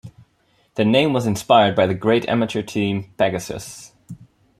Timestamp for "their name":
0.73-1.13